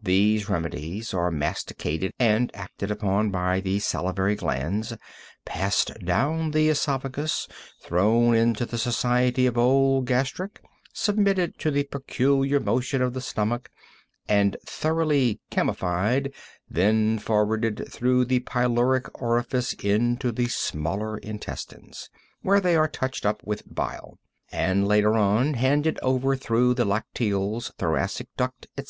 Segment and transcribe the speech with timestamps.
[0.00, 4.96] These remedies are masticated and acted upon by the salivary glands,
[5.44, 7.48] passed down the esophagus,
[7.82, 13.68] thrown into the society of old gastric, submitted to the peculiar motion of the stomach
[14.28, 16.32] and thoroughly chymified,
[16.70, 22.08] then forwarded through the pyloric orifice into the smaller intestines,
[22.40, 24.16] where they are touched up with bile,
[24.52, 28.84] and later on handed over through the lacteals, thoracic duct, etc.